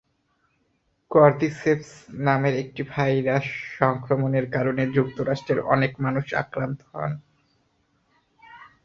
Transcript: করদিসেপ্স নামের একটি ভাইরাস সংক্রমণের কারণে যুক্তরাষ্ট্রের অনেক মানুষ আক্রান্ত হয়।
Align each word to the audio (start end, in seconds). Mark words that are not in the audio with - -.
করদিসেপ্স 1.11 1.89
নামের 2.19 2.53
একটি 2.55 2.81
ভাইরাস 2.91 3.45
সংক্রমণের 3.79 4.45
কারণে 4.51 4.83
যুক্তরাষ্ট্রের 4.95 5.59
অনেক 5.73 5.91
মানুষ 5.99 6.25
আক্রান্ত 6.35 6.79
হয়। 6.91 7.15